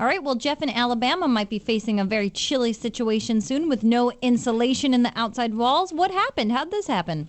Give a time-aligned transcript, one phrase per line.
[0.00, 3.82] All right, well, Jeff in Alabama might be facing a very chilly situation soon with
[3.82, 5.92] no insulation in the outside walls.
[5.92, 6.52] What happened?
[6.52, 7.28] How'd this happen?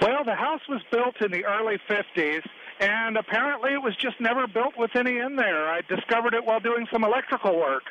[0.00, 2.40] Well, the house was built in the early 50s,
[2.80, 5.68] and apparently it was just never built with any in there.
[5.68, 7.82] I discovered it while doing some electrical work.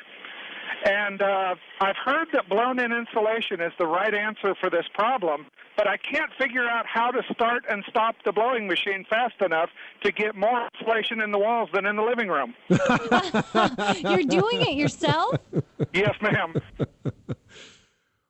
[0.84, 5.46] And uh, I've heard that blown in insulation is the right answer for this problem,
[5.76, 9.70] but I can't figure out how to start and stop the blowing machine fast enough
[10.02, 12.54] to get more insulation in the walls than in the living room.
[14.10, 15.36] You're doing it yourself?
[15.92, 16.54] yes, ma'am.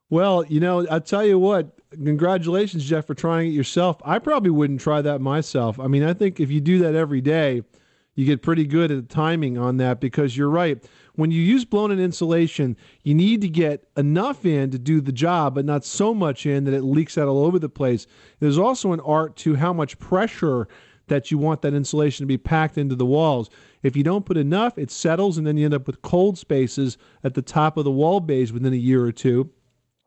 [0.08, 3.98] Well, you know, I'll tell you what, congratulations, Jeff, for trying it yourself.
[4.04, 5.78] I probably wouldn't try that myself.
[5.78, 7.62] I mean, I think if you do that every day,
[8.14, 10.82] you get pretty good at timing on that because you're right.
[11.14, 15.12] When you use blown in insulation, you need to get enough in to do the
[15.12, 18.06] job, but not so much in that it leaks out all over the place.
[18.40, 20.66] There's also an art to how much pressure
[21.08, 23.50] that you want that insulation to be packed into the walls.
[23.82, 26.96] If you don't put enough, it settles and then you end up with cold spaces
[27.24, 29.50] at the top of the wall bays within a year or two.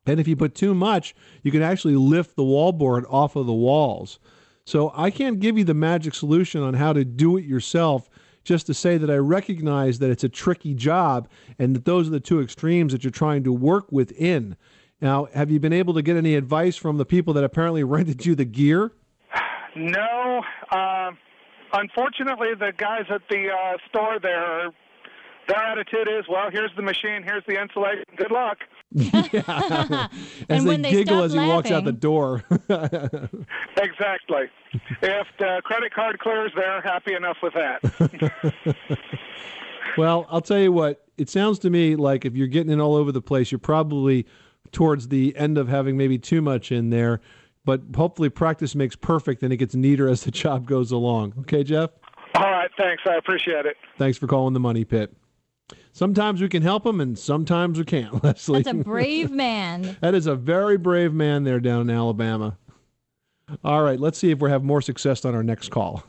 [0.06, 3.54] And if you put too much, you can actually lift the wallboard off of the
[3.54, 4.20] walls.
[4.66, 8.10] So I can't give you the magic solution on how to do it yourself,
[8.44, 11.28] just to say that I recognize that it's a tricky job
[11.60, 14.56] and that those are the two extremes that you're trying to work within.
[15.02, 18.26] Now, have you been able to get any advice from the people that apparently rented
[18.26, 18.92] you the gear?
[19.76, 20.42] No.
[20.72, 21.12] Uh,
[21.74, 24.72] unfortunately, the guys at the uh, store there,
[25.48, 28.58] their attitude is, well, here's the machine, here's the insulation, good luck.
[28.92, 29.18] yeah.
[30.10, 30.10] As
[30.50, 32.44] And they when they giggle stop as he walks out the door.
[33.78, 34.44] Exactly.
[35.02, 38.76] if the credit card clears, they're happy enough with that.
[39.98, 42.96] well, I'll tell you what, it sounds to me like if you're getting it all
[42.96, 44.26] over the place, you're probably
[44.72, 47.20] towards the end of having maybe too much in there.
[47.66, 51.34] But hopefully, practice makes perfect and it gets neater as the job goes along.
[51.42, 51.92] Okay, Jeff?
[52.36, 53.04] All right, thanks.
[53.06, 53.78] I appreciate it.
[53.98, 55.14] Thanks for calling the Money Pit.
[55.92, 58.64] Sometimes we can help them and sometimes we can't, Leslie.
[58.64, 59.98] That's a brave man.
[60.02, 62.58] that is a very brave man there down in Alabama.
[63.64, 66.04] All right, let's see if we have more success on our next call.